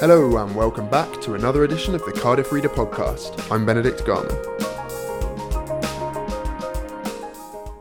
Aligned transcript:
Hello, 0.00 0.38
and 0.38 0.56
welcome 0.56 0.88
back 0.88 1.20
to 1.20 1.34
another 1.34 1.64
edition 1.64 1.94
of 1.94 2.02
the 2.06 2.12
Cardiff 2.12 2.52
Reader 2.52 2.70
podcast. 2.70 3.52
I'm 3.52 3.66
Benedict 3.66 4.02
Garman. 4.06 4.34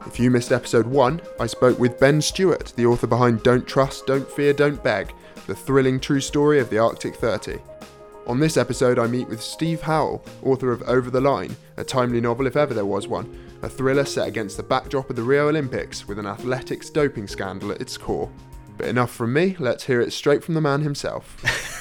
If 0.06 0.20
you 0.20 0.30
missed 0.30 0.52
episode 0.52 0.86
1, 0.86 1.22
I 1.40 1.48
spoke 1.48 1.80
with 1.80 1.98
Ben 1.98 2.22
Stewart, 2.22 2.74
the 2.76 2.86
author 2.86 3.08
behind 3.08 3.42
Don't 3.44 3.66
Trust, 3.66 4.06
Don't 4.06 4.30
Fear, 4.30 4.52
Don't 4.52 4.84
Beg, 4.84 5.14
the 5.48 5.56
thrilling 5.56 5.98
true 5.98 6.20
story 6.20 6.60
of 6.60 6.70
the 6.70 6.78
Arctic 6.78 7.16
30. 7.16 7.58
On 8.28 8.38
this 8.38 8.58
episode, 8.58 9.00
I 9.00 9.08
meet 9.08 9.30
with 9.30 9.42
Steve 9.42 9.82
Howell, 9.84 10.22
author 10.44 10.74
of 10.74 10.82
Over 10.90 11.10
the 11.10 11.22
Line, 11.22 11.56
a 11.78 11.86
timely 11.86 12.20
novel 12.20 12.48
if 12.48 12.58
ever 12.58 12.74
there 12.74 12.84
was 12.84 13.08
one, 13.08 13.34
a 13.62 13.70
thriller 13.70 14.04
set 14.04 14.28
against 14.28 14.58
the 14.58 14.64
backdrop 14.64 15.10
of 15.10 15.16
the 15.16 15.24
Rio 15.24 15.48
Olympics 15.48 16.06
with 16.06 16.20
an 16.20 16.28
athletics 16.28 16.90
doping 16.90 17.28
scandal 17.28 17.72
at 17.72 17.80
its 17.80 17.98
core. 17.98 18.30
But 18.78 18.90
enough 18.90 19.12
from 19.12 19.32
me, 19.32 19.56
let's 19.58 19.86
hear 19.86 20.02
it 20.02 20.12
straight 20.12 20.44
from 20.44 20.56
the 20.56 20.60
man 20.60 20.82
himself. 20.82 21.78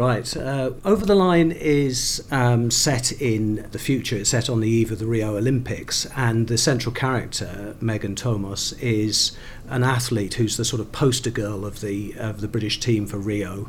Right. 0.00 0.34
Uh, 0.34 0.70
Over 0.82 1.04
the 1.04 1.14
Line 1.14 1.52
is 1.52 2.26
um, 2.30 2.70
set 2.70 3.12
in 3.20 3.68
the 3.70 3.78
future. 3.78 4.16
It's 4.16 4.30
set 4.30 4.48
on 4.48 4.60
the 4.60 4.66
eve 4.66 4.90
of 4.90 4.98
the 4.98 5.04
Rio 5.04 5.36
Olympics, 5.36 6.06
and 6.16 6.48
the 6.48 6.56
central 6.56 6.94
character, 6.94 7.76
Megan 7.82 8.14
Thomas, 8.14 8.72
is 8.80 9.32
an 9.68 9.84
athlete 9.84 10.32
who's 10.32 10.56
the 10.56 10.64
sort 10.64 10.80
of 10.80 10.90
poster 10.90 11.28
girl 11.28 11.66
of 11.66 11.82
the 11.82 12.14
of 12.16 12.40
the 12.40 12.48
British 12.48 12.80
team 12.80 13.04
for 13.04 13.18
Rio, 13.18 13.68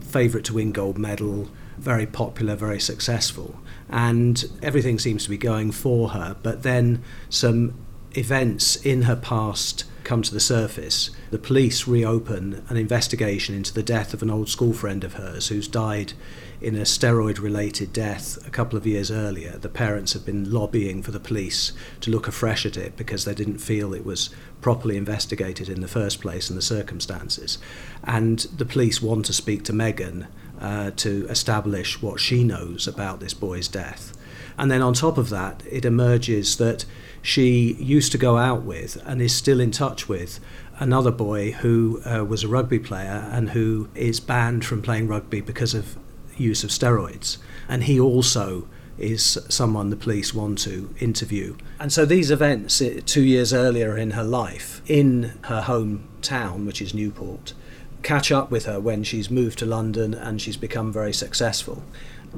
favourite 0.00 0.44
to 0.44 0.52
win 0.52 0.72
gold 0.72 0.98
medal, 0.98 1.48
very 1.78 2.04
popular, 2.04 2.56
very 2.56 2.78
successful, 2.78 3.58
and 3.88 4.44
everything 4.62 4.98
seems 4.98 5.24
to 5.24 5.30
be 5.30 5.38
going 5.38 5.72
for 5.72 6.10
her. 6.10 6.36
But 6.42 6.62
then 6.62 7.02
some 7.30 7.72
events 8.14 8.76
in 8.76 9.02
her 9.04 9.16
past 9.16 9.84
come 10.04 10.22
to 10.22 10.32
the 10.32 10.40
surface. 10.40 11.10
The 11.30 11.38
police 11.38 11.86
reopen 11.86 12.64
an 12.68 12.76
investigation 12.76 13.54
into 13.54 13.72
the 13.72 13.82
death 13.82 14.14
of 14.14 14.22
an 14.22 14.30
old 14.30 14.48
school 14.48 14.72
friend 14.72 15.04
of 15.04 15.14
hers 15.14 15.48
who's 15.48 15.68
died 15.68 16.12
in 16.60 16.76
a 16.76 16.82
steroid 16.82 17.40
related 17.40 17.92
death 17.92 18.38
a 18.46 18.50
couple 18.50 18.76
of 18.76 18.86
years 18.86 19.10
earlier. 19.10 19.56
The 19.56 19.68
parents 19.68 20.12
have 20.12 20.26
been 20.26 20.50
lobbying 20.50 21.02
for 21.02 21.10
the 21.10 21.20
police 21.20 21.72
to 22.00 22.10
look 22.10 22.28
afresh 22.28 22.66
at 22.66 22.76
it 22.76 22.96
because 22.96 23.24
they 23.24 23.34
didn't 23.34 23.58
feel 23.58 23.94
it 23.94 24.04
was 24.04 24.30
properly 24.60 24.96
investigated 24.96 25.68
in 25.68 25.80
the 25.80 25.88
first 25.88 26.20
place 26.20 26.50
and 26.50 26.58
the 26.58 26.62
circumstances. 26.62 27.58
And 28.04 28.40
the 28.56 28.66
police 28.66 29.00
want 29.00 29.26
to 29.26 29.32
speak 29.32 29.64
to 29.64 29.72
Megan 29.72 30.26
uh, 30.60 30.90
to 30.96 31.26
establish 31.28 32.02
what 32.02 32.20
she 32.20 32.44
knows 32.44 32.86
about 32.86 33.20
this 33.20 33.32
boy's 33.32 33.68
death. 33.68 34.16
And 34.60 34.70
then 34.70 34.82
on 34.82 34.92
top 34.92 35.16
of 35.16 35.30
that, 35.30 35.62
it 35.70 35.86
emerges 35.86 36.58
that 36.58 36.84
she 37.22 37.72
used 37.80 38.12
to 38.12 38.18
go 38.18 38.36
out 38.36 38.60
with 38.60 39.02
and 39.06 39.22
is 39.22 39.34
still 39.34 39.58
in 39.58 39.70
touch 39.70 40.06
with 40.06 40.38
another 40.78 41.10
boy 41.10 41.52
who 41.52 42.02
uh, 42.04 42.26
was 42.26 42.44
a 42.44 42.48
rugby 42.48 42.78
player 42.78 43.26
and 43.32 43.50
who 43.50 43.88
is 43.94 44.20
banned 44.20 44.66
from 44.66 44.82
playing 44.82 45.08
rugby 45.08 45.40
because 45.40 45.72
of 45.72 45.96
use 46.36 46.62
of 46.62 46.68
steroids. 46.68 47.38
And 47.70 47.84
he 47.84 47.98
also 47.98 48.68
is 48.98 49.38
someone 49.48 49.88
the 49.88 49.96
police 49.96 50.34
want 50.34 50.58
to 50.58 50.94
interview. 51.00 51.56
And 51.78 51.90
so 51.90 52.04
these 52.04 52.30
events, 52.30 52.82
two 53.06 53.22
years 53.22 53.54
earlier 53.54 53.96
in 53.96 54.10
her 54.10 54.24
life, 54.24 54.82
in 54.86 55.38
her 55.44 55.62
hometown, 55.62 56.66
which 56.66 56.82
is 56.82 56.92
Newport, 56.92 57.54
catch 58.02 58.30
up 58.30 58.50
with 58.50 58.66
her 58.66 58.78
when 58.78 59.04
she's 59.04 59.30
moved 59.30 59.58
to 59.60 59.66
London 59.66 60.12
and 60.12 60.40
she's 60.40 60.58
become 60.58 60.92
very 60.92 61.14
successful. 61.14 61.82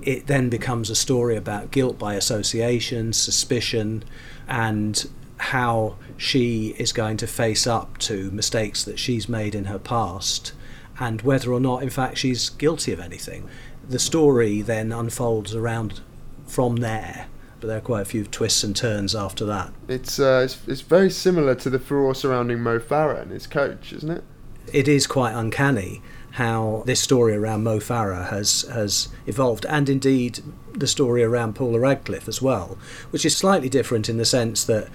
It 0.01 0.27
then 0.27 0.49
becomes 0.49 0.89
a 0.89 0.95
story 0.95 1.37
about 1.37 1.71
guilt 1.71 1.99
by 1.99 2.15
association, 2.15 3.13
suspicion, 3.13 4.05
and 4.49 5.07
how 5.37 5.97
she 6.17 6.75
is 6.79 6.93
going 6.93 7.17
to 7.19 7.27
face 7.27 7.67
up 7.67 7.99
to 7.99 8.31
mistakes 8.31 8.85
that 8.85 8.99
she's 8.99 9.29
made 9.29 9.55
in 9.55 9.67
her 9.67 9.79
past 9.79 10.53
and 10.99 11.23
whether 11.23 11.53
or 11.53 11.61
not, 11.61 11.83
in 11.83 11.91
fact, 11.91 12.19
she's 12.19 12.49
guilty 12.49 12.93
of 12.93 13.01
anything. 13.01 13.49
The 13.89 13.99
story 13.99 14.63
then 14.63 14.93
unfolds 14.93 15.55
around 15.55 16.01
from 16.47 16.77
there, 16.77 17.27
but 17.61 17.67
there 17.67 17.79
are 17.79 17.81
quite 17.83 18.03
a 18.03 18.05
few 18.05 18.25
twists 18.25 18.63
and 18.63 18.77
turns 18.77 19.15
after 19.15 19.45
that. 19.47 19.73
It's, 19.89 20.21
uh, 20.21 20.43
it's, 20.45 20.59
it's 20.69 20.81
very 20.81 21.11
similar 21.11 21.55
to 21.57 21.71
the 21.71 21.79
furore 21.79 22.15
surrounding 22.15 22.61
Mo 22.61 22.79
Farah 22.79 23.23
and 23.23 23.33
his 23.33 23.47
coach, 23.47 23.93
isn't 23.93 24.11
it? 24.11 24.25
It 24.73 24.89
is 24.89 25.07
quite 25.07 25.33
uncanny 25.33 26.03
how 26.33 26.83
this 26.87 27.01
story 27.01 27.35
around 27.35 27.63
Mo 27.63 27.79
Farah 27.79 28.31
has 28.31 28.63
has 28.73 29.09
evolved, 29.27 29.67
and 29.69 29.89
indeed 29.89 30.41
the 30.73 30.87
story 30.87 31.23
around 31.23 31.55
Paula 31.55 31.79
Radcliffe 31.79 32.29
as 32.29 32.41
well, 32.41 32.79
which 33.11 33.25
is 33.25 33.37
slightly 33.37 33.69
different 33.69 34.09
in 34.09 34.17
the 34.17 34.25
sense 34.25 34.65
that 34.65 34.89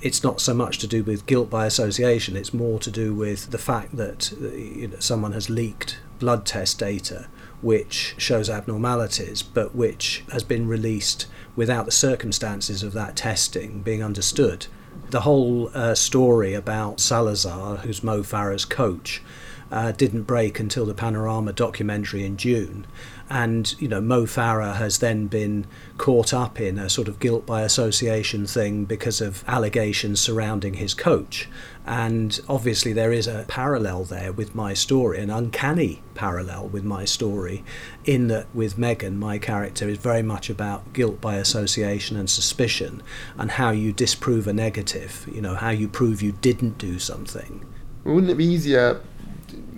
it's 0.00 0.22
not 0.22 0.40
so 0.40 0.54
much 0.54 0.78
to 0.78 0.86
do 0.86 1.02
with 1.02 1.26
guilt 1.26 1.50
by 1.50 1.66
association; 1.66 2.36
it's 2.36 2.54
more 2.54 2.78
to 2.78 2.90
do 2.90 3.14
with 3.14 3.50
the 3.50 3.58
fact 3.58 3.96
that 3.96 4.32
you 4.40 4.88
know, 4.88 4.98
someone 4.98 5.32
has 5.32 5.50
leaked 5.50 5.98
blood 6.18 6.46
test 6.46 6.78
data 6.78 7.28
which 7.60 8.14
shows 8.18 8.48
abnormalities, 8.48 9.42
but 9.42 9.74
which 9.74 10.22
has 10.30 10.44
been 10.44 10.68
released 10.68 11.26
without 11.56 11.86
the 11.86 11.92
circumstances 11.92 12.82
of 12.82 12.92
that 12.92 13.16
testing 13.16 13.80
being 13.82 14.02
understood. 14.02 14.66
The 15.10 15.20
whole 15.20 15.70
uh, 15.74 15.94
story 15.94 16.54
about 16.54 17.00
Salazar, 17.00 17.78
who's 17.78 18.02
Mo 18.02 18.22
Farah's 18.22 18.64
coach, 18.64 19.22
uh, 19.70 19.92
didn't 19.92 20.22
break 20.22 20.58
until 20.58 20.86
the 20.86 20.94
Panorama 20.94 21.52
documentary 21.52 22.24
in 22.24 22.36
June. 22.36 22.86
And, 23.30 23.78
you 23.78 23.88
know, 23.88 24.00
Mo 24.00 24.24
Farah 24.24 24.76
has 24.76 24.98
then 24.98 25.26
been 25.26 25.66
caught 25.98 26.32
up 26.32 26.58
in 26.58 26.78
a 26.78 26.88
sort 26.88 27.08
of 27.08 27.20
guilt 27.20 27.44
by 27.44 27.60
association 27.60 28.46
thing 28.46 28.86
because 28.86 29.20
of 29.20 29.44
allegations 29.46 30.18
surrounding 30.18 30.74
his 30.74 30.94
coach. 30.94 31.46
And 31.84 32.40
obviously, 32.48 32.94
there 32.94 33.12
is 33.12 33.26
a 33.26 33.44
parallel 33.46 34.04
there 34.04 34.32
with 34.32 34.54
my 34.54 34.72
story, 34.72 35.20
an 35.20 35.28
uncanny 35.28 36.00
parallel 36.14 36.68
with 36.68 36.84
my 36.84 37.04
story, 37.04 37.64
in 38.04 38.28
that 38.28 38.46
with 38.54 38.78
Megan, 38.78 39.18
my 39.18 39.36
character 39.38 39.88
is 39.88 39.98
very 39.98 40.22
much 40.22 40.48
about 40.48 40.92
guilt 40.94 41.20
by 41.20 41.36
association 41.36 42.16
and 42.16 42.30
suspicion, 42.30 43.02
and 43.36 43.52
how 43.52 43.70
you 43.70 43.92
disprove 43.92 44.46
a 44.46 44.52
negative, 44.54 45.26
you 45.30 45.40
know, 45.42 45.54
how 45.54 45.70
you 45.70 45.88
prove 45.88 46.22
you 46.22 46.32
didn't 46.32 46.78
do 46.78 46.98
something. 46.98 47.64
Wouldn't 48.04 48.30
it 48.30 48.36
be 48.36 48.46
easier 48.46 49.02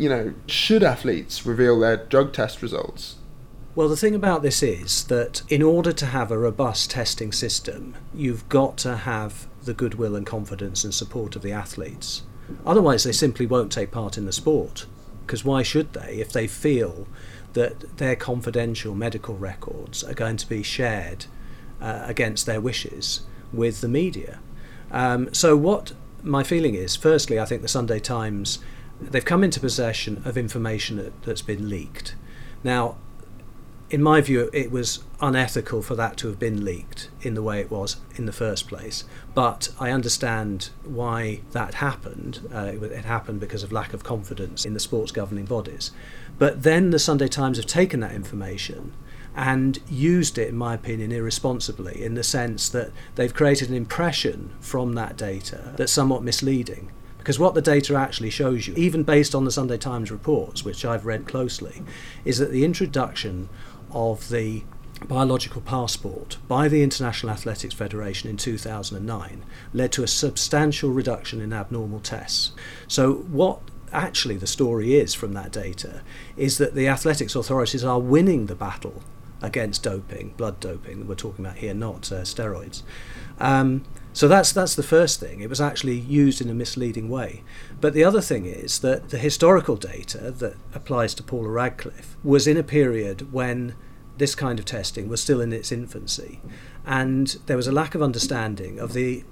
you 0.00 0.09
know, 0.09 0.33
should 0.47 0.83
athletes 0.83 1.44
reveal 1.44 1.78
their 1.78 1.99
drug 1.99 2.33
test 2.33 2.62
results? 2.62 3.16
Well, 3.75 3.88
the 3.88 3.99
thing 3.99 4.15
about 4.15 4.43
this 4.43 4.62
is 4.62 5.05
that 5.05 5.43
in 5.50 5.62
order 5.62 5.93
to 5.93 6.06
have 6.06 6.31
a 6.31 6.38
robust 6.38 6.91
testing 6.91 7.33
system, 7.33 7.94
you've 8.15 8.49
got 8.49 8.78
to 8.78 8.97
have 8.97 9.47
the 9.62 9.75
goodwill 9.75 10.16
and 10.16 10.25
confidence 10.25 10.84
and 10.84 10.94
support 10.94 11.37
of 11.37 11.43
the 11.43 11.53
athletes. 11.53 12.22
Otherwise, 12.65 13.05
they 13.05 13.12
simply 13.12 13.44
won't 13.44 13.71
take 13.71 13.91
part 13.91 14.16
in 14.16 14.25
the 14.25 14.33
sport. 14.33 14.87
Because 15.27 15.44
why 15.44 15.62
should 15.62 15.93
they 15.93 16.15
if 16.15 16.32
they 16.32 16.47
feel 16.47 17.06
that 17.53 17.99
their 17.99 18.17
confidential 18.17 18.94
medical 18.94 19.37
records 19.37 20.03
are 20.03 20.15
going 20.15 20.38
to 20.38 20.49
be 20.49 20.62
shared 20.62 21.27
uh, 21.78 22.05
against 22.06 22.47
their 22.47 22.61
wishes 22.61 23.21
with 23.53 23.82
the 23.82 23.88
media? 23.88 24.41
Um, 24.91 25.32
so, 25.34 25.59
what 25.59 25.93
my 26.22 26.43
feeling 26.43 26.75
is 26.75 26.97
firstly, 26.97 27.38
I 27.38 27.44
think 27.44 27.61
the 27.61 27.69
Sunday 27.69 28.00
Times 28.00 28.61
they've 29.00 29.25
come 29.25 29.44
into 29.44 29.61
possession 29.61 30.22
of 30.25 30.37
information 30.37 30.97
that, 30.97 31.22
that's 31.22 31.43
been 31.43 31.69
leaked. 31.69 32.15
Now, 32.62 32.97
in 33.91 34.03
my 34.03 34.21
view, 34.21 34.49
it 34.53 34.71
was 34.71 35.03
unethical 35.21 35.83
for 35.83 35.97
that 35.97 36.16
to 36.19 36.28
have 36.28 36.38
been 36.38 36.65
leaked 36.65 37.11
in 37.22 37.34
the 37.34 37.43
way 37.43 37.61
it 37.61 37.71
was 37.71 37.97
in 38.15 38.27
the 38.27 38.33
first 38.33 38.69
place. 38.69 39.05
But 39.34 39.71
I 39.81 39.91
understand 39.91 40.71
why 40.84 41.41
that 41.53 41.75
happened. 41.75 42.49
Uh, 42.55 42.72
it, 42.75 42.83
it, 42.83 43.05
happened 43.05 43.41
because 43.41 43.65
of 43.65 43.72
lack 43.72 43.93
of 43.93 44.05
confidence 44.05 44.65
in 44.65 44.75
the 44.75 44.81
sports 44.81 45.11
governing 45.11 45.44
bodies. 45.44 45.91
But 46.38 46.62
then 46.62 46.91
the 46.91 47.00
Sunday 47.00 47.27
Times 47.27 47.56
have 47.56 47.67
taken 47.67 48.00
that 48.00 48.12
information 48.12 48.93
and 49.34 49.78
used 49.88 50.38
it, 50.38 50.49
in 50.49 50.56
my 50.56 50.75
opinion, 50.75 51.11
irresponsibly 51.11 52.03
in 52.03 52.15
the 52.15 52.25
sense 52.25 52.69
that 52.69 52.93
they've 53.17 53.34
created 53.34 53.71
an 53.71 53.75
impression 53.75 54.53
from 54.61 54.94
that 54.94 55.17
data 55.17 55.75
that's 55.77 55.93
somewhat 55.93 56.22
misleading. 56.22 56.91
Because 57.20 57.38
what 57.38 57.54
the 57.54 57.62
data 57.62 57.94
actually 57.94 58.31
shows 58.31 58.66
you, 58.66 58.75
even 58.76 59.03
based 59.03 59.34
on 59.34 59.44
the 59.44 59.50
Sunday 59.50 59.76
Times 59.76 60.10
reports, 60.10 60.64
which 60.64 60.84
I've 60.86 61.04
read 61.04 61.26
closely, 61.26 61.82
is 62.25 62.38
that 62.38 62.50
the 62.50 62.64
introduction 62.64 63.50
of 63.90 64.31
the 64.31 64.64
biological 65.06 65.61
passport 65.61 66.38
by 66.49 66.67
the 66.67 66.82
International 66.82 67.31
Athletics 67.32 67.75
Federation 67.75 68.31
in 68.31 68.37
2009 68.37 69.44
led 69.72 69.93
to 69.93 70.02
a 70.02 70.08
substantial 70.08 70.90
reduction 70.90 71.40
in 71.40 71.52
abnormal 71.52 72.00
tests. 72.00 72.52
So, 72.88 73.14
what 73.14 73.61
actually 73.93 74.37
the 74.37 74.46
story 74.46 74.94
is 74.94 75.14
from 75.14 75.32
that 75.34 75.52
data 75.52 76.02
is 76.37 76.58
that 76.58 76.75
the 76.75 76.88
athletics 76.88 77.34
authorities 77.34 77.84
are 77.84 78.00
winning 78.00 78.46
the 78.46 78.55
battle 78.55 79.02
against 79.43 79.82
doping, 79.82 80.31
blood 80.37 80.58
doping, 80.61 81.00
that 81.00 81.08
we're 81.08 81.14
talking 81.14 81.44
about 81.44 81.58
here, 81.58 81.75
not 81.75 82.11
uh, 82.12 82.22
steroids. 82.22 82.82
Um, 83.38 83.84
so 84.12 84.26
that's 84.26 84.52
that's 84.52 84.74
the 84.74 84.82
first 84.82 85.20
thing. 85.20 85.40
It 85.40 85.48
was 85.48 85.60
actually 85.60 85.98
used 85.98 86.40
in 86.40 86.50
a 86.50 86.54
misleading 86.54 87.08
way. 87.08 87.42
But 87.80 87.94
the 87.94 88.04
other 88.04 88.20
thing 88.20 88.44
is 88.46 88.80
that 88.80 89.10
the 89.10 89.18
historical 89.18 89.76
data 89.76 90.30
that 90.32 90.56
applies 90.74 91.14
to 91.14 91.22
Paula 91.22 91.48
Radcliffe 91.48 92.16
was 92.24 92.46
in 92.46 92.56
a 92.56 92.62
period 92.62 93.32
when 93.32 93.74
this 94.18 94.34
kind 94.34 94.58
of 94.58 94.64
testing 94.64 95.08
was 95.08 95.22
still 95.22 95.40
in 95.40 95.52
its 95.52 95.72
infancy, 95.72 96.40
and 96.84 97.38
there 97.46 97.56
was 97.56 97.66
a 97.66 97.72
lack 97.72 97.94
of 97.94 98.02
understanding 98.02 98.78
of 98.78 98.92
the 98.92 99.24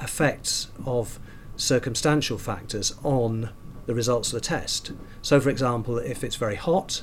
effects 0.00 0.68
of 0.86 1.18
circumstantial 1.56 2.38
factors 2.38 2.94
on 3.02 3.50
the 3.86 3.94
results 3.94 4.32
of 4.32 4.34
the 4.34 4.40
test. 4.40 4.92
So, 5.20 5.40
for 5.40 5.50
example, 5.50 5.98
if 5.98 6.24
it's 6.24 6.36
very 6.36 6.54
hot, 6.54 7.02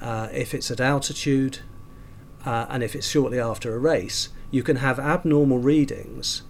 uh, 0.00 0.28
if 0.32 0.54
it's 0.54 0.70
at 0.70 0.80
altitude, 0.80 1.58
uh, 2.46 2.66
and 2.68 2.82
if 2.82 2.94
it's 2.94 3.08
shortly 3.08 3.38
after 3.38 3.74
a 3.74 3.78
race, 3.78 4.30
you 4.50 4.62
can 4.62 4.76
have 4.76 4.98
abnormal 4.98 5.58
readings, 5.58 6.42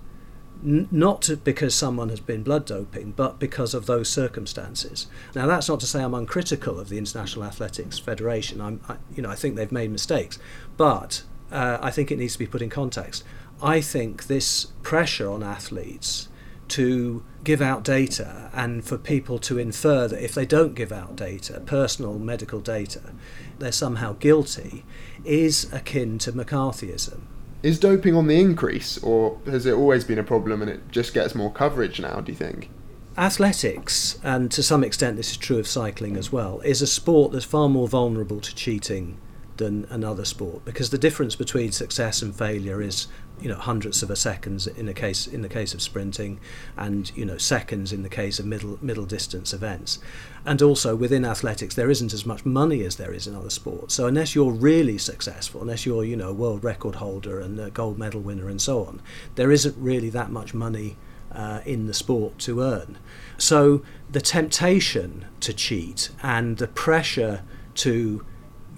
n- 0.64 0.88
not 0.90 1.28
because 1.44 1.74
someone 1.74 2.08
has 2.08 2.20
been 2.20 2.42
blood 2.42 2.64
doping, 2.64 3.12
but 3.12 3.38
because 3.38 3.74
of 3.74 3.86
those 3.86 4.08
circumstances. 4.08 5.06
Now, 5.34 5.46
that's 5.46 5.68
not 5.68 5.80
to 5.80 5.86
say 5.86 6.02
I'm 6.02 6.14
uncritical 6.14 6.78
of 6.78 6.88
the 6.88 6.98
International 6.98 7.44
Athletics 7.44 7.98
Federation. 7.98 8.60
I'm, 8.60 8.80
I, 8.88 8.96
you 9.14 9.22
know, 9.22 9.30
I 9.30 9.34
think 9.34 9.56
they've 9.56 9.72
made 9.72 9.90
mistakes, 9.90 10.38
but 10.76 11.22
uh, 11.50 11.78
I 11.80 11.90
think 11.90 12.10
it 12.10 12.18
needs 12.18 12.34
to 12.34 12.38
be 12.38 12.46
put 12.46 12.62
in 12.62 12.70
context. 12.70 13.24
I 13.62 13.80
think 13.80 14.26
this 14.26 14.66
pressure 14.82 15.30
on 15.30 15.42
athletes 15.42 16.28
to 16.68 17.22
give 17.44 17.60
out 17.60 17.84
data 17.84 18.50
and 18.54 18.84
for 18.84 18.96
people 18.96 19.38
to 19.38 19.58
infer 19.58 20.08
that 20.08 20.24
if 20.24 20.34
they 20.34 20.46
don't 20.46 20.74
give 20.74 20.90
out 20.90 21.14
data, 21.16 21.60
personal 21.66 22.18
medical 22.18 22.60
data, 22.60 23.12
they're 23.58 23.72
somehow 23.72 24.14
guilty, 24.14 24.84
is 25.24 25.70
akin 25.72 26.18
to 26.18 26.32
McCarthyism. 26.32 27.20
Is 27.62 27.78
doping 27.78 28.14
on 28.16 28.26
the 28.26 28.40
increase, 28.40 28.98
or 29.02 29.38
has 29.46 29.66
it 29.66 29.74
always 29.74 30.04
been 30.04 30.18
a 30.18 30.24
problem 30.24 30.62
and 30.62 30.70
it 30.70 30.90
just 30.90 31.14
gets 31.14 31.34
more 31.34 31.52
coverage 31.52 32.00
now, 32.00 32.20
do 32.20 32.32
you 32.32 32.38
think? 32.38 32.70
Athletics, 33.16 34.18
and 34.24 34.50
to 34.50 34.62
some 34.62 34.82
extent 34.82 35.16
this 35.16 35.32
is 35.32 35.36
true 35.36 35.58
of 35.58 35.68
cycling 35.68 36.16
as 36.16 36.32
well, 36.32 36.60
is 36.60 36.82
a 36.82 36.86
sport 36.86 37.32
that's 37.32 37.44
far 37.44 37.68
more 37.68 37.86
vulnerable 37.86 38.40
to 38.40 38.54
cheating 38.54 39.18
than 39.62 39.86
another 39.90 40.24
sport 40.24 40.64
because 40.64 40.90
the 40.90 40.98
difference 40.98 41.36
between 41.36 41.70
success 41.70 42.20
and 42.20 42.34
failure 42.34 42.82
is 42.82 43.06
you 43.40 43.48
know 43.48 43.56
hundredths 43.56 44.02
of 44.02 44.10
a 44.10 44.16
seconds 44.16 44.66
in 44.66 44.86
the 44.86 44.94
case 44.94 45.28
in 45.28 45.42
the 45.42 45.48
case 45.48 45.72
of 45.72 45.80
sprinting 45.80 46.40
and 46.76 47.12
you 47.16 47.24
know 47.24 47.38
seconds 47.38 47.92
in 47.92 48.02
the 48.02 48.08
case 48.08 48.40
of 48.40 48.44
middle 48.44 48.76
middle 48.82 49.06
distance 49.06 49.52
events. 49.52 50.00
And 50.44 50.60
also 50.60 50.96
within 50.96 51.24
athletics 51.24 51.76
there 51.76 51.90
isn't 51.90 52.12
as 52.12 52.26
much 52.26 52.44
money 52.44 52.82
as 52.82 52.96
there 52.96 53.12
is 53.12 53.28
in 53.28 53.36
other 53.36 53.50
sports. 53.50 53.94
So 53.94 54.08
unless 54.08 54.34
you're 54.34 54.52
really 54.52 54.98
successful 54.98 55.60
unless 55.62 55.86
you're 55.86 56.04
you 56.04 56.16
know 56.16 56.30
a 56.30 56.40
world 56.42 56.64
record 56.64 56.96
holder 56.96 57.38
and 57.38 57.60
a 57.60 57.70
gold 57.70 57.98
medal 57.98 58.20
winner 58.20 58.48
and 58.48 58.60
so 58.60 58.84
on 58.84 59.00
there 59.36 59.52
isn't 59.52 59.76
really 59.78 60.10
that 60.10 60.30
much 60.30 60.54
money 60.54 60.96
uh, 61.30 61.60
in 61.64 61.86
the 61.86 61.94
sport 61.94 62.38
to 62.40 62.60
earn. 62.60 62.98
So 63.38 63.82
the 64.10 64.20
temptation 64.20 65.26
to 65.40 65.52
cheat 65.52 66.10
and 66.20 66.58
the 66.58 66.68
pressure 66.68 67.42
to 67.74 68.24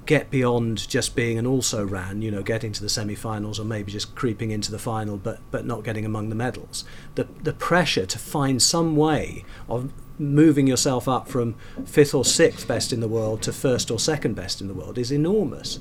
get 0.07 0.31
beyond 0.31 0.89
just 0.89 1.17
being 1.17 1.39
an 1.39 1.47
also 1.47 1.85
ran, 1.85 2.23
you 2.23 2.31
know, 2.31 2.43
getting 2.43 2.73
to 2.73 2.83
the 2.83 2.89
semi-finals 2.89 3.59
or 3.59 3.65
maybe 3.65 3.91
just 3.91 4.15
creeping 4.15 4.51
into 4.51 4.71
the 4.71 4.79
final, 4.79 5.17
but 5.17 5.41
but 5.51 5.67
not 5.67 5.85
getting 5.85 6.05
among 6.05 6.29
the 6.29 6.35
medals. 6.35 6.85
The 7.15 7.27
the 7.43 7.53
pressure 7.53 8.07
to 8.07 8.19
find 8.19 8.63
some 8.63 8.97
way 8.97 9.45
of 9.69 9.91
moving 10.19 10.67
yourself 10.67 11.09
up 11.09 11.29
from 11.29 11.55
fifth 11.85 12.15
or 12.15 12.25
sixth 12.25 12.69
best 12.69 12.93
in 12.93 13.01
the 13.01 13.09
world 13.09 13.43
to 13.43 13.53
first 13.53 13.91
or 13.91 13.99
second 13.99 14.35
best 14.35 14.61
in 14.61 14.69
the 14.69 14.75
world 14.75 14.97
is 14.97 15.11
enormous. 15.11 15.81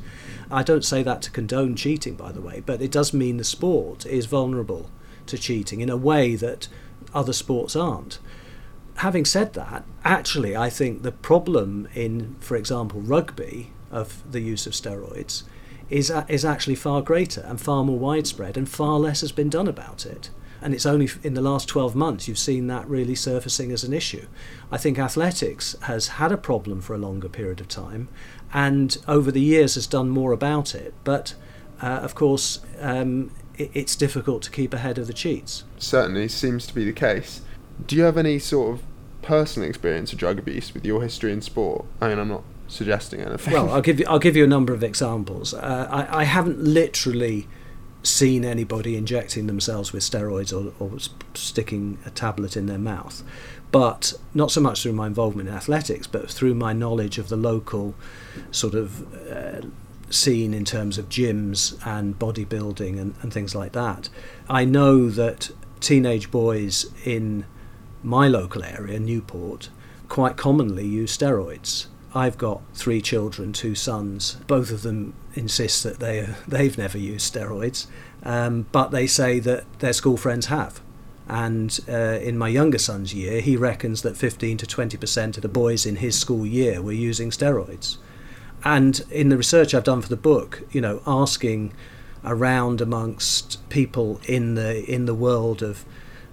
I 0.50 0.64
don't 0.64 0.86
say 0.86 1.04
that 1.04 1.22
to 1.24 1.32
condone 1.32 1.76
cheating, 1.76 2.16
by 2.16 2.32
the 2.32 2.42
way, 2.42 2.64
but 2.66 2.82
it 2.82 2.92
does 2.92 3.14
mean 3.14 3.38
the 3.38 3.44
sport 3.44 4.06
is 4.06 4.26
vulnerable 4.26 4.90
to 5.28 5.38
cheating 5.38 5.82
in 5.82 5.90
a 5.90 5.98
way 5.98 6.36
that 6.36 6.68
other 7.14 7.34
sports 7.34 7.76
aren't. 7.76 8.20
Having 8.98 9.26
said 9.26 9.54
that, 9.54 9.84
actually, 10.04 10.56
I 10.56 10.70
think 10.70 11.02
the 11.02 11.12
problem 11.12 11.88
in, 11.94 12.36
for 12.40 12.56
example, 12.56 13.02
rugby 13.02 13.72
of 13.94 14.30
the 14.30 14.42
use 14.42 14.68
of 14.68 14.74
steroids 14.74 15.44
is, 15.90 16.12
is 16.28 16.44
actually 16.44 16.76
far 16.76 17.02
greater 17.02 17.42
and 17.42 17.62
far 17.62 17.84
more 17.84 18.00
widespread, 18.00 18.58
and 18.58 18.68
far 18.68 19.00
less 19.00 19.22
has 19.22 19.32
been 19.32 19.50
done 19.50 19.68
about 19.68 20.06
it. 20.06 20.30
And 20.62 20.74
it's 20.74 20.86
only 20.86 21.10
in 21.24 21.34
the 21.34 21.42
last 21.42 21.68
12 21.68 21.94
months 21.94 22.28
you've 22.28 22.38
seen 22.38 22.68
that 22.68 22.88
really 22.88 23.16
surfacing 23.16 23.72
as 23.72 23.84
an 23.84 23.92
issue. 23.92 24.28
I 24.72 24.78
think 24.78 24.98
athletics 24.98 25.76
has 25.84 26.08
had 26.08 26.32
a 26.32 26.38
problem 26.38 26.80
for 26.82 26.94
a 26.94 26.98
longer 26.98 27.28
period 27.28 27.60
of 27.60 27.68
time, 27.68 28.08
and 28.54 28.98
over 29.08 29.30
the 29.30 29.42
years 29.42 29.76
has 29.76 29.88
done 29.88 30.10
more 30.10 30.32
about 30.32 30.74
it. 30.74 30.94
But 31.04 31.36
uh, 31.82 32.00
of 32.02 32.16
course, 32.16 32.62
um, 32.80 33.32
it, 33.58 33.72
it's 33.74 33.96
difficult 33.96 34.42
to 34.44 34.52
keep 34.52 34.74
ahead 34.74 34.98
of 34.98 35.08
the 35.08 35.14
cheats. 35.14 35.66
Certainly 35.78 36.30
seems 36.30 36.66
to 36.68 36.74
be 36.74 36.86
the 36.86 36.94
case. 36.94 37.42
Do 37.86 37.96
you 37.98 38.04
have 38.04 38.18
any 38.18 38.40
sort 38.40 38.76
of 38.76 38.84
personal 39.22 39.68
experience 39.68 40.14
of 40.14 40.20
drug 40.20 40.40
abuse 40.40 40.74
with 40.74 40.86
your 40.86 41.02
history 41.02 41.34
in 41.34 41.42
sport? 41.42 41.86
I 42.00 42.08
mean, 42.08 42.20
I'm 42.20 42.30
not 42.30 42.44
suggesting 42.74 43.22
anything. 43.22 43.54
Well, 43.54 43.70
I'll 43.72 43.82
give 43.82 44.00
you 44.00 44.06
I'll 44.08 44.20
give 44.20 44.36
you 44.36 44.44
a 44.44 44.48
number 44.48 44.74
of 44.74 44.84
examples. 44.84 45.54
Uh, 45.54 45.88
I, 45.90 46.22
I 46.22 46.24
haven't 46.24 46.60
literally 46.60 47.48
seen 48.04 48.44
anybody 48.44 48.98
injecting 48.98 49.48
themselves 49.48 49.94
with 49.94 50.04
steroids 50.04 50.52
or, 50.52 50.74
or 50.84 51.00
sticking 51.34 51.98
a 52.06 52.10
tablet 52.10 52.58
in 52.58 52.66
their 52.66 52.78
mouth, 52.78 53.24
but 53.72 54.14
not 54.34 54.52
so 54.52 54.60
much 54.60 54.84
through 54.84 54.94
my 54.94 55.08
involvement 55.08 55.48
in 55.48 55.56
athletics, 55.56 56.06
but 56.06 56.30
through 56.30 56.54
my 56.54 56.74
knowledge 56.74 57.18
of 57.18 57.30
the 57.30 57.38
local 57.38 57.96
sort 58.52 58.76
of 58.76 59.32
uh, 59.32 59.62
scene 60.10 60.54
in 60.54 60.66
terms 60.66 60.98
of 60.98 61.08
gyms 61.08 61.80
and 61.88 62.20
bodybuilding 62.20 63.00
and, 63.00 63.16
and 63.22 63.34
things 63.34 63.56
like 63.56 63.72
that. 63.72 64.10
I 64.50 64.66
know 64.66 65.10
that 65.10 65.50
teenage 65.80 66.30
boys 66.30 66.86
in 67.06 67.46
my 68.04 68.28
local 68.28 68.64
area, 68.64 69.00
Newport, 69.00 69.70
quite 70.10 70.36
commonly 70.36 70.86
use 70.86 71.18
steroids. 71.18 71.88
I've 72.16 72.38
got 72.38 72.62
three 72.74 73.02
children, 73.02 73.54
two 73.54 73.76
sons. 73.76 74.38
Both 74.48 74.72
of 74.72 74.84
them 74.84 75.16
insist 75.34 75.84
that 75.84 76.00
they 76.00 76.28
they've 76.48 76.78
never 76.78 76.98
used 76.98 77.34
steroids, 77.34 77.88
um, 78.24 78.68
but 78.72 78.92
they 78.92 79.08
say 79.08 79.40
that 79.40 79.80
their 79.80 79.94
school 79.94 80.18
friends 80.18 80.48
have. 80.48 80.82
And 81.28 81.80
uh, 81.88 82.20
in 82.22 82.38
my 82.38 82.50
younger 82.50 82.78
son's 82.78 83.14
year, 83.14 83.40
he 83.40 83.56
reckons 83.56 84.02
that 84.02 84.18
15 84.18 84.58
to 84.58 84.68
20 84.68 84.98
percent 84.98 85.38
of 85.38 85.42
the 85.42 85.50
boys 85.50 85.86
in 85.86 85.98
his 85.98 86.18
school 86.20 86.46
year 86.46 86.82
were 86.82 86.92
using 86.92 87.30
steroids. 87.30 87.98
And 88.64 89.02
in 89.10 89.30
the 89.30 89.38
research 89.38 89.74
I've 89.74 89.84
done 89.84 90.02
for 90.02 90.10
the 90.10 90.16
book, 90.16 90.64
you 90.72 90.82
know, 90.82 91.02
asking 91.08 91.74
around 92.24 92.80
amongst 92.80 93.68
people 93.70 94.22
in 94.26 94.56
the 94.56 94.86
in 94.90 95.06
the 95.06 95.16
world 95.16 95.62
of 95.62 95.84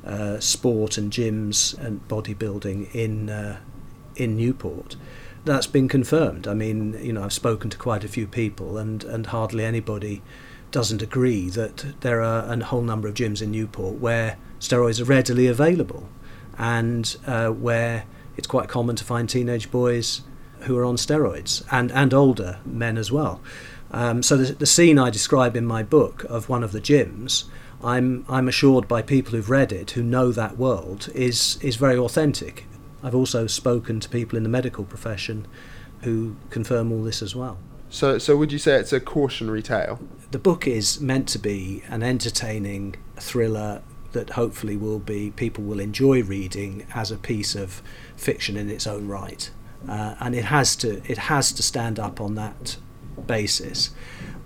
uh, 0.05 0.39
sport 0.41 0.97
and 0.97 1.13
gyms 1.13 1.77
and 1.79 2.07
bodybuilding 2.09 2.95
in 2.95 3.31
uh, 3.31 3.61
in 4.17 4.37
Newport, 4.37 4.97
that's 5.45 5.67
been 5.67 5.89
confirmed. 5.89 6.47
I 6.47 6.55
mean, 6.55 6.99
you 7.03 7.13
know, 7.13 7.25
I've 7.25 7.33
spoken 7.33 7.71
to 7.71 7.77
quite 7.77 8.05
a 8.05 8.09
few 8.09 8.27
people, 8.27 8.79
and, 8.79 9.05
and 9.05 9.27
hardly 9.27 9.65
anybody 9.65 10.23
doesn't 10.71 11.03
agree 11.03 11.51
that 11.51 12.01
there 12.01 12.23
are 12.23 12.45
a 12.53 12.65
whole 12.65 12.83
number 12.83 13.09
of 13.09 13.15
gyms 13.15 13.43
in 13.43 13.51
Newport 13.51 13.97
where 14.01 14.37
steroids 14.61 15.01
are 15.01 15.05
readily 15.05 15.47
available, 15.47 16.09
and 16.59 17.17
uh, 17.27 17.49
where 17.49 18.05
it's 18.37 18.47
quite 18.47 18.69
common 18.69 18.97
to 18.97 19.05
find 19.05 19.29
teenage 19.29 19.71
boys 19.71 20.23
who 20.61 20.77
are 20.77 20.85
on 20.85 20.97
steroids, 20.97 21.65
and, 21.71 21.91
and 21.93 22.13
older 22.13 22.61
men 22.65 22.99
as 22.99 23.11
well. 23.11 23.41
Um, 23.91 24.23
so 24.23 24.37
the, 24.37 24.53
the 24.53 24.67
scene 24.67 24.99
I 24.99 25.11
describe 25.11 25.57
in 25.57 25.67
my 25.67 25.83
book 25.83 26.25
of 26.25 26.49
one 26.49 26.63
of 26.63 26.73
the 26.73 26.81
gyms, 26.81 27.45
I'm 27.83 28.25
I'm 28.29 28.47
assured 28.47 28.87
by 28.87 29.03
people 29.03 29.33
who've 29.33 29.51
read 29.51 29.73
it, 29.73 29.93
who 29.93 30.03
know 30.03 30.33
that 30.33 30.59
world, 30.59 31.09
is 31.15 31.59
is 31.63 31.77
very 31.77 31.97
authentic. 31.97 32.67
I've 33.03 33.15
also 33.15 33.47
spoken 33.47 34.01
to 34.01 34.09
people 34.09 34.37
in 34.37 34.43
the 34.43 34.49
medical 34.49 34.85
profession 34.85 35.47
who 36.03 36.37
confirm 36.51 36.93
all 36.93 37.03
this 37.03 37.23
as 37.23 37.35
well. 37.35 37.59
So, 37.89 38.19
so 38.19 38.37
would 38.37 38.53
you 38.53 38.59
say 38.59 38.77
it's 38.77 38.93
a 38.93 39.01
cautionary 39.01 39.63
tale? 39.63 39.99
The 40.31 40.39
book 40.39 40.67
is 40.67 41.01
meant 41.01 41.29
to 41.31 41.39
be 41.39 41.83
an 41.89 42.03
entertaining 42.03 42.97
thriller 43.17 43.83
that 44.13 44.31
hopefully 44.31 44.77
will 44.77 44.99
be 44.99 45.31
people 45.33 45.65
will 45.65 45.81
enjoy 45.81 46.23
reading 46.23 46.87
as 46.95 47.11
a 47.11 47.17
piece 47.17 47.55
of 47.55 47.83
fiction 48.17 48.57
in 48.57 48.71
its 48.71 48.87
own 48.87 49.09
right, 49.09 49.51
uh, 49.89 50.15
and 50.21 50.35
it 50.35 50.45
has 50.47 50.77
to 50.77 51.03
it 51.11 51.19
has 51.19 51.53
to 51.53 51.63
stand 51.63 51.99
up 51.99 52.21
on 52.21 52.35
that 52.37 52.77
basis. 53.27 53.91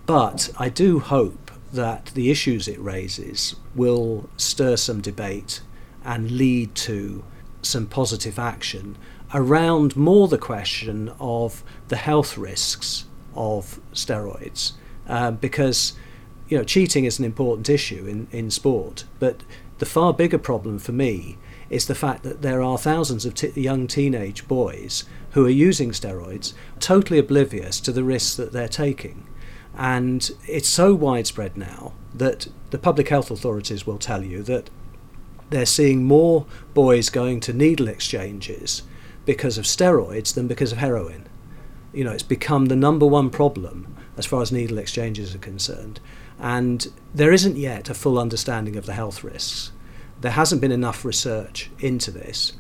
But 0.07 0.51
I 0.59 0.69
do 0.69 1.01
hope 1.01 1.51
that 1.73 2.07
the 2.15 2.31
issues 2.31 2.69
it 2.69 2.81
raises 2.81 3.57
will 3.75 4.29
stir 4.37 4.77
some 4.77 5.01
debate 5.01 5.61
and 6.05 6.31
lead 6.31 6.75
to 6.75 7.25
some 7.64 7.87
positive 7.87 8.38
action 8.38 8.97
around 9.33 9.97
more 9.97 10.28
the 10.28 10.38
question 10.38 11.12
of 11.18 11.64
the 11.88 11.97
health 11.97 12.38
risks 12.38 13.04
of 13.35 13.80
steroids, 13.92 14.73
uh, 15.09 15.30
because 15.30 15.94
you 16.49 16.56
know 16.56 16.64
cheating 16.64 17.04
is 17.04 17.18
an 17.18 17.25
important 17.25 17.68
issue 17.68 18.06
in, 18.06 18.28
in 18.30 18.50
sport, 18.50 19.04
but 19.18 19.42
the 19.78 19.87
far 19.87 20.12
bigger 20.12 20.38
problem 20.38 20.78
for 20.78 20.92
me 20.92 21.37
is 21.71 21.87
the 21.87 21.94
fact 21.94 22.23
that 22.23 22.42
there 22.42 22.62
are 22.62 22.78
thousands 22.78 23.25
of 23.25 23.35
t- 23.35 23.52
young 23.61 23.87
teenage 23.87 24.47
boys 24.47 25.04
who 25.33 25.44
are 25.44 25.50
using 25.50 25.90
steroids, 25.90 26.52
totally 26.78 27.18
oblivious 27.18 27.80
to 27.80 27.90
the 27.90 28.04
risks 28.04 28.37
that 28.37 28.52
they're 28.52 28.68
taking. 28.68 29.26
And 29.76 30.30
it's 30.47 30.68
so 30.68 30.94
widespread 30.94 31.56
now 31.56 31.92
that 32.14 32.47
the 32.71 32.78
public 32.78 33.09
health 33.09 33.30
authorities 33.30 33.87
will 33.87 33.99
tell 33.99 34.23
you 34.23 34.42
that 34.44 34.71
they're 35.51 35.67
seeing 35.67 36.05
more 36.05 36.47
boys 36.73 37.11
going 37.11 37.41
to 37.41 37.53
needle 37.53 37.89
exchanges 37.89 38.83
because 39.25 39.59
of 39.59 39.65
steroids 39.65 40.35
than 40.35 40.47
because 40.49 40.73
of 40.73 40.79
heroin. 40.79 41.27
You 41.93 42.05
know, 42.05 42.13
it's 42.13 42.23
become 42.23 42.67
the 42.67 42.77
number 42.77 43.07
one 43.07 43.31
problem 43.31 43.97
as 44.17 44.27
far 44.27 44.43
as 44.43 44.53
needle 44.53 44.79
exchanges 44.79 45.35
are 45.35 45.39
concerned. 45.39 46.01
And 46.39 46.87
there 47.15 47.33
isn't 47.33 47.57
yet 47.57 47.89
a 47.89 47.95
full 47.95 48.19
understanding 48.19 48.77
of 48.77 48.87
the 48.87 48.93
health 48.93 49.23
risks. 49.25 49.73
There 50.21 50.33
hasn't 50.33 50.61
been 50.61 50.73
enough 50.73 51.05
research 51.05 51.71
into 51.79 52.11
this. 52.11 52.53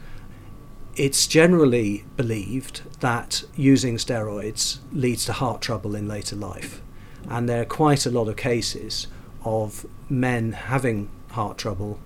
it's 0.96 1.26
generally 1.26 2.04
believed 2.16 2.82
that 3.00 3.42
using 3.56 3.96
steroids 3.96 4.78
leads 4.92 5.24
to 5.24 5.32
heart 5.32 5.60
trouble 5.60 5.94
in 5.94 6.06
later 6.06 6.36
life. 6.36 6.80
And 7.28 7.48
there 7.48 7.62
are 7.62 7.66
quite 7.66 8.06
a 8.06 8.10
lot 8.10 8.28
of 8.28 8.36
cases 8.36 9.08
of 9.44 9.86
men 10.08 10.52
having 10.52 11.08
heart 11.30 11.58
trouble, 11.58 11.98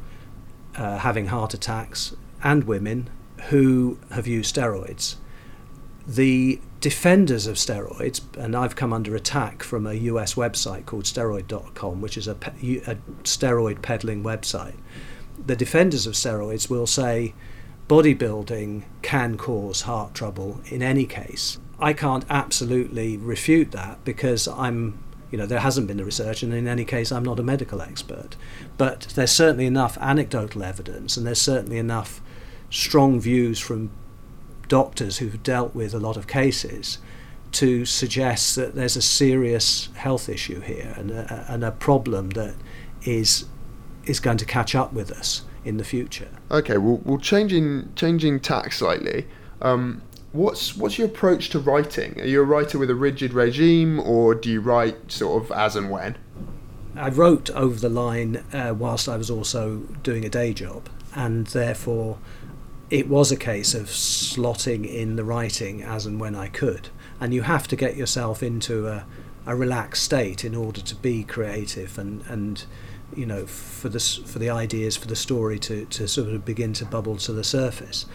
uh, 0.79 0.99
having 0.99 1.27
heart 1.27 1.53
attacks, 1.55 2.15
and 2.43 2.65
women 2.65 3.11
who 3.49 3.99
have 4.11 4.27
used 4.27 4.55
steroids. 4.55 5.17
The 6.07 6.61
defenders 6.81 7.47
of 7.47 7.57
steroids, 7.57 8.21
and 8.37 8.55
I've 8.55 8.77
come 8.77 8.93
under 8.93 9.15
attack 9.17 9.63
from 9.63 9.87
a 9.87 9.95
US 9.95 10.35
website 10.35 10.87
called 10.87 11.05
steroid.com, 11.05 12.01
which 12.01 12.17
is 12.17 12.29
a, 12.29 12.35
pe- 12.35 12.79
a 12.87 12.97
steroid 13.25 13.83
peddling 13.83 14.23
website. 14.23 14.77
The 15.45 15.57
defenders 15.57 16.07
of 16.07 16.15
steroids 16.15 16.71
will 16.71 16.87
say 16.87 17.35
bodybuilding 17.89 18.85
can 19.03 19.37
cause 19.37 19.83
heart 19.83 20.15
trouble 20.15 20.61
in 20.67 20.83
any 20.83 21.07
case. 21.07 21.59
I 21.81 21.93
can't 21.93 22.25
absolutely 22.29 23.17
refute 23.17 23.71
that 23.73 24.05
because 24.05 24.49
I'm 24.49 24.99
you 25.31 25.39
know 25.39 25.47
there 25.47 25.61
hasn't 25.61 25.87
been 25.87 25.97
the 25.97 26.05
research 26.05 26.43
and 26.43 26.53
in 26.53 26.67
any 26.67 26.85
case 26.85 27.13
I'm 27.13 27.25
not 27.25 27.39
a 27.39 27.43
medical 27.43 27.83
expert 27.83 28.37
but 28.77 29.09
there's 29.15 29.33
certainly 29.33 29.67
enough 29.67 29.99
anecdotal 30.01 30.63
evidence 30.63 31.17
and 31.17 31.27
there's 31.27 31.41
certainly 31.41 31.79
enough 31.79 32.21
strong 32.71 33.21
views 33.21 33.59
from 33.59 33.91
doctors 34.69 35.19
who've 35.19 35.43
dealt 35.43 35.75
with 35.75 35.95
a 35.95 35.99
lot 35.99 36.17
of 36.17 36.27
cases 36.27 36.99
to 37.51 37.85
suggest 37.85 38.57
that 38.57 38.75
there's 38.75 38.97
a 38.97 39.03
serious 39.03 39.89
health 39.95 40.29
issue 40.29 40.61
here 40.61 40.95
and 40.97 41.11
a, 41.11 41.47
and 41.49 41.65
a 41.65 41.71
problem 41.71 42.31
that 42.31 42.55
is 43.03 43.47
is 44.05 44.21
going 44.21 44.39
to 44.39 44.45
catch 44.45 44.75
up 44.75 44.93
with 44.93 45.11
us 45.11 45.43
in 45.65 45.77
the 45.77 45.85
future. 45.85 46.29
Okay, 46.51 46.79
well, 46.79 47.01
well 47.05 47.19
changing 47.19 47.93
changing 47.95 48.41
tack 48.41 48.73
slightly. 48.73 49.27
Um, 49.61 50.03
what's 50.33 50.77
what's 50.77 50.99
your 50.99 51.09
approach 51.09 51.51
to 51.51 51.59
writing? 51.59 52.21
Are 52.21 52.27
you 52.27 52.41
a 52.41 52.45
writer 52.45 52.79
with 52.79 52.91
a 52.91 52.95
rigid 52.95 53.33
regime, 53.33 54.01
or 54.01 54.35
do 54.35 54.51
you 54.51 54.61
write 54.61 55.11
sort 55.11 55.43
of 55.43 55.53
as 55.53 55.77
and 55.77 55.91
when? 55.91 56.17
I 56.97 57.11
wrote 57.11 57.51
over 57.51 57.79
the 57.79 57.89
line 57.89 58.45
uh, 58.53 58.75
whilst 58.77 59.09
I 59.09 59.17
was 59.17 59.31
also 59.31 59.79
doing 60.03 60.25
a 60.25 60.29
day 60.29 60.53
job, 60.53 60.89
and 61.15 61.47
therefore 61.47 62.19
it 62.91 63.09
was 63.09 63.31
a 63.31 63.37
case 63.37 63.75
of 63.75 63.87
slotting 63.87 64.87
in 64.87 65.17
the 65.17 65.25
writing 65.25 65.83
as 65.83 66.07
and 66.07 66.19
when 66.19 66.35
I 66.35 66.49
could. 66.49 66.89
And 67.21 67.35
you 67.35 67.43
have 67.43 67.69
to 67.69 67.77
get 67.77 67.97
yourself 67.97 68.43
into 68.43 68.89
a, 68.89 69.05
a 69.47 69.55
relaxed 69.55 70.03
state 70.05 70.45
in 70.45 70.55
order 70.55 70.81
to 70.81 70.95
be 70.95 71.25
creative 71.25 71.99
and, 71.99 72.23
and 72.27 72.65
you 73.15 73.27
know 73.27 73.47
for 73.47 73.89
the 73.89 74.01
for 74.01 74.39
the 74.39 74.51
ideas 74.51 74.97
for 74.97 75.07
the 75.07 75.17
story 75.17 75.59
to, 75.59 75.87
to 75.87 76.07
sort 76.07 76.29
of 76.29 76.45
begin 76.45 76.73
to 76.75 76.85
bubble 76.85 77.17
to 77.19 77.33
the 77.33 77.45
surface. 77.45 78.07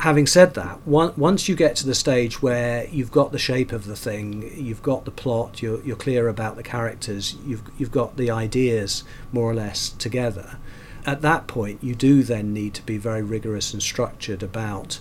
Having 0.00 0.26
said 0.28 0.54
that, 0.54 0.86
one, 0.86 1.12
once 1.16 1.48
you 1.48 1.54
get 1.54 1.76
to 1.76 1.86
the 1.86 1.94
stage 1.94 2.40
where 2.42 2.86
you've 2.88 3.12
got 3.12 3.32
the 3.32 3.38
shape 3.38 3.70
of 3.70 3.84
the 3.84 3.96
thing, 3.96 4.50
you've 4.56 4.82
got 4.82 5.04
the 5.04 5.10
plot, 5.10 5.62
you're, 5.62 5.82
you're 5.82 5.96
clear 5.96 6.28
about 6.28 6.56
the 6.56 6.62
characters, 6.62 7.36
you've 7.44 7.62
you've 7.78 7.90
got 7.90 8.16
the 8.16 8.30
ideas 8.30 9.04
more 9.32 9.50
or 9.50 9.54
less 9.54 9.90
together 9.90 10.58
at 11.06 11.22
that 11.22 11.46
point, 11.46 11.82
you 11.82 11.94
do 11.94 12.22
then 12.22 12.52
need 12.52 12.74
to 12.74 12.82
be 12.82 12.98
very 12.98 13.22
rigorous 13.22 13.72
and 13.72 13.82
structured 13.82 14.42
about 14.42 15.00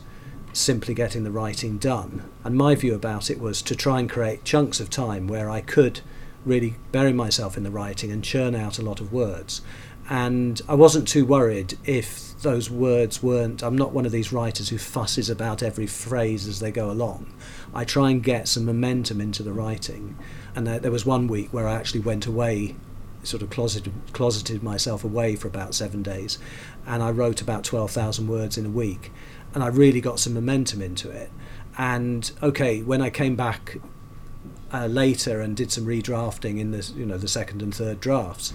simply 0.53 0.93
getting 0.93 1.23
the 1.23 1.31
writing 1.31 1.77
done. 1.77 2.29
And 2.43 2.55
my 2.55 2.75
view 2.75 2.95
about 2.95 3.29
it 3.29 3.39
was 3.39 3.61
to 3.63 3.75
try 3.75 3.99
and 3.99 4.09
create 4.09 4.43
chunks 4.43 4.79
of 4.79 4.89
time 4.89 5.27
where 5.27 5.49
I 5.49 5.61
could 5.61 6.01
really 6.45 6.75
bury 6.91 7.13
myself 7.13 7.57
in 7.57 7.63
the 7.63 7.71
writing 7.71 8.11
and 8.11 8.23
churn 8.23 8.55
out 8.55 8.79
a 8.79 8.81
lot 8.81 8.99
of 8.99 9.11
words. 9.11 9.61
And 10.09 10.61
I 10.67 10.75
wasn't 10.75 11.07
too 11.07 11.25
worried 11.25 11.77
if 11.83 12.28
those 12.41 12.69
words 12.69 13.21
weren't. 13.21 13.63
I'm 13.63 13.77
not 13.77 13.91
one 13.91 14.05
of 14.05 14.11
these 14.11 14.31
writers 14.31 14.69
who 14.69 14.77
fusses 14.77 15.29
about 15.29 15.61
every 15.61 15.87
phrase 15.87 16.47
as 16.47 16.59
they 16.59 16.71
go 16.71 16.89
along. 16.89 17.33
I 17.73 17.83
try 17.83 18.09
and 18.09 18.23
get 18.23 18.47
some 18.47 18.65
momentum 18.65 19.19
into 19.21 19.43
the 19.43 19.53
writing. 19.53 20.17
And 20.55 20.67
there 20.67 20.91
was 20.91 21.05
one 21.05 21.27
week 21.27 21.53
where 21.53 21.67
I 21.67 21.75
actually 21.75 22.01
went 22.01 22.25
away 22.25 22.75
sort 23.23 23.43
of 23.43 23.49
closeted, 23.49 23.91
closeted 24.13 24.63
myself 24.63 25.03
away 25.03 25.35
for 25.35 25.47
about 25.47 25.75
seven 25.75 26.01
days, 26.01 26.37
and 26.85 27.03
I 27.03 27.11
wrote 27.11 27.41
about 27.41 27.63
twelve 27.63 27.91
thousand 27.91 28.27
words 28.27 28.57
in 28.57 28.65
a 28.65 28.69
week, 28.69 29.11
and 29.53 29.63
I 29.63 29.67
really 29.67 30.01
got 30.01 30.19
some 30.19 30.33
momentum 30.33 30.81
into 30.81 31.09
it. 31.09 31.31
And 31.77 32.31
okay, 32.41 32.81
when 32.81 33.01
I 33.01 33.09
came 33.09 33.35
back 33.35 33.77
uh, 34.71 34.85
later 34.85 35.41
and 35.41 35.55
did 35.55 35.71
some 35.71 35.85
redrafting 35.85 36.59
in 36.59 36.71
the 36.71 36.91
you 36.95 37.05
know 37.05 37.17
the 37.17 37.27
second 37.27 37.61
and 37.61 37.73
third 37.73 37.99
drafts, 37.99 38.53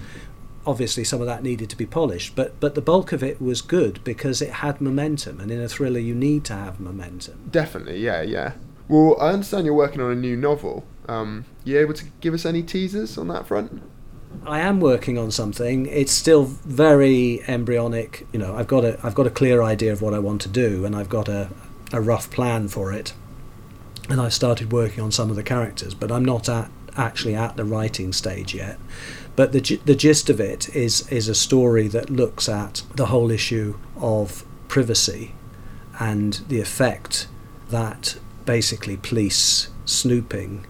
obviously 0.67 1.05
some 1.05 1.21
of 1.21 1.27
that 1.27 1.43
needed 1.43 1.71
to 1.71 1.77
be 1.77 1.87
polished, 1.87 2.35
but 2.35 2.59
but 2.61 2.75
the 2.75 2.81
bulk 2.81 3.13
of 3.13 3.23
it 3.23 3.41
was 3.41 3.63
good 3.63 4.03
because 4.05 4.43
it 4.43 4.51
had 4.51 4.81
momentum, 4.81 5.41
and 5.41 5.51
in 5.51 5.61
a 5.61 5.69
thriller 5.69 6.01
you 6.01 6.15
need 6.15 6.45
to 6.47 6.55
have 6.55 6.81
momentum. 6.81 7.49
Definitely, 7.51 8.01
yeah, 8.01 8.23
yeah. 8.23 8.53
Well, 8.89 9.17
I 9.21 9.31
understand 9.31 9.67
you're 9.67 9.75
working 9.75 10.01
on 10.01 10.11
a 10.11 10.15
new 10.17 10.37
novel. 10.37 10.85
Um, 11.09 11.45
you 11.65 11.79
able 11.79 11.95
to 11.95 12.05
give 12.21 12.35
us 12.35 12.45
any 12.45 12.63
teasers 12.63 13.17
on 13.19 13.29
that 13.29 13.47
front? 13.47 13.83
I 14.47 14.61
am 14.61 14.81
working 14.81 15.17
on 15.17 15.31
something. 15.31 15.87
It's 15.87 16.13
still 16.13 16.45
very 16.45 17.43
embryonic. 17.47 18.27
You 18.33 18.39
know, 18.39 18.57
I've 18.57 18.67
got 18.67 18.85
a 18.85 18.99
I've 19.03 19.15
got 19.15 19.27
a 19.27 19.31
clear 19.31 19.63
idea 19.63 19.93
of 19.93 20.03
what 20.03 20.13
I 20.15 20.19
want 20.19 20.41
to 20.43 20.49
do, 20.49 20.85
and 20.85 20.95
I've 20.95 21.09
got 21.09 21.29
a 21.29 21.51
a 21.93 22.01
rough 22.01 22.31
plan 22.31 22.69
for 22.69 22.93
it. 22.93 23.15
And 24.09 24.21
I've 24.21 24.35
started 24.35 24.71
working 24.71 25.03
on 25.03 25.13
some 25.13 25.31
of 25.31 25.37
the 25.37 25.43
characters, 25.43 25.95
but 25.95 26.13
I'm 26.13 26.25
not 26.25 26.49
at 26.49 26.71
actually 26.97 27.35
at 27.35 27.57
the 27.57 27.65
writing 27.65 28.13
stage 28.13 28.55
yet. 28.55 28.79
But 29.37 29.53
the 29.53 29.61
the 29.85 29.95
gist 29.95 30.31
of 30.31 30.41
it 30.41 30.75
is 30.75 31.09
is 31.09 31.29
a 31.29 31.35
story 31.35 31.89
that 31.89 32.11
looks 32.11 32.49
at 32.49 32.83
the 32.95 33.07
whole 33.07 33.31
issue 33.31 33.77
of 33.97 34.45
privacy 34.69 35.35
and 35.99 36.35
the 36.49 36.61
effect 36.61 37.29
that 37.71 38.19
basically 38.45 38.97
police 38.97 39.69
snooping 39.85 40.67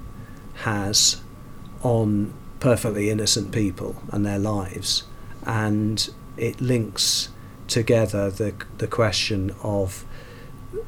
has 0.62 1.20
on 1.82 2.32
perfectly 2.60 3.10
innocent 3.10 3.52
people 3.52 4.02
and 4.10 4.24
their 4.24 4.38
lives, 4.38 5.04
and 5.44 6.10
it 6.36 6.60
links 6.60 7.28
together 7.68 8.30
the 8.30 8.54
the 8.78 8.86
question 8.86 9.54
of 9.62 10.04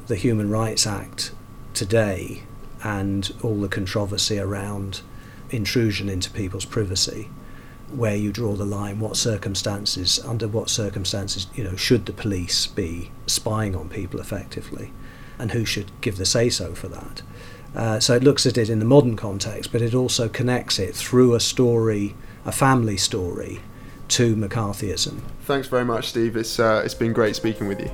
the 0.07 0.15
Human 0.15 0.49
Rights 0.49 0.87
Act 0.87 1.31
today 1.73 2.43
and 2.83 3.33
all 3.43 3.59
the 3.59 3.67
controversy 3.67 4.39
around 4.39 5.01
intrusion 5.49 6.09
into 6.09 6.29
people's 6.31 6.65
privacy 6.65 7.29
where 7.89 8.15
you 8.15 8.33
draw 8.33 8.53
the 8.53 8.65
line 8.65 8.99
what 8.99 9.15
circumstances 9.15 10.19
under 10.25 10.47
what 10.47 10.69
circumstances 10.69 11.47
you 11.55 11.63
know 11.63 11.75
should 11.75 12.05
the 12.05 12.11
police 12.11 12.67
be 12.67 13.09
spying 13.27 13.75
on 13.75 13.87
people 13.87 14.19
effectively 14.19 14.91
and 15.39 15.51
who 15.51 15.63
should 15.63 15.89
give 16.01 16.17
the 16.17 16.25
say 16.25 16.49
so 16.49 16.75
for 16.75 16.89
that 16.89 17.21
uh, 17.75 17.99
so 17.99 18.15
it 18.15 18.23
looks 18.23 18.45
at 18.45 18.57
it 18.57 18.69
in 18.69 18.79
the 18.79 18.85
modern 18.85 19.15
context, 19.15 19.71
but 19.71 19.83
it 19.83 19.93
also 19.93 20.27
connects 20.27 20.79
it 20.79 20.95
through 20.95 21.35
a 21.35 21.39
story, 21.39 22.15
a 22.43 22.51
family 22.51 22.97
story, 22.97 23.59
to 24.07 24.35
McCarthyism. 24.35 25.19
Thanks 25.43 25.67
very 25.67 25.85
much, 25.85 26.07
Steve. 26.07 26.35
It's 26.37 26.59
uh, 26.59 26.81
it's 26.83 26.95
been 26.95 27.13
great 27.13 27.35
speaking 27.35 27.67
with 27.67 27.79
you. 27.79 27.91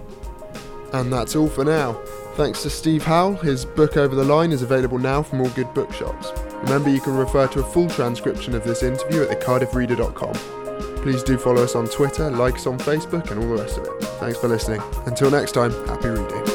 And 0.94 1.12
that's 1.12 1.36
all 1.36 1.50
for 1.50 1.66
now. 1.66 1.94
Thanks 2.36 2.64
to 2.64 2.70
Steve 2.70 3.04
Howell. 3.04 3.36
His 3.36 3.66
book 3.66 3.98
Over 3.98 4.16
the 4.16 4.24
Line 4.24 4.52
is 4.52 4.62
available 4.62 5.00
now 5.00 5.22
from 5.22 5.42
all 5.42 5.50
good 5.50 5.72
bookshops. 5.74 6.32
Remember, 6.64 6.90
you 6.90 7.02
can 7.02 7.16
refer 7.16 7.48
to 7.48 7.60
a 7.60 7.64
full 7.64 7.90
transcription 7.90 8.56
of 8.56 8.64
this 8.64 8.84
interview 8.84 9.24
at 9.24 9.42
thecardiffreader.com. 9.42 10.34
Please 11.04 11.22
do 11.22 11.38
follow 11.38 11.64
us 11.64 11.76
on 11.76 11.88
Twitter, 11.88 12.32
like 12.32 12.56
us 12.56 12.66
on 12.66 12.78
Facebook, 12.78 13.30
and 13.32 13.44
all 13.44 13.56
the 13.56 13.62
rest 13.62 13.78
of 13.78 13.86
it. 13.86 14.04
Thanks 14.20 14.38
for 14.40 14.48
listening. 14.48 14.82
Until 15.06 15.30
next 15.30 15.52
time, 15.52 15.72
happy 15.88 16.10
reading. 16.10 16.53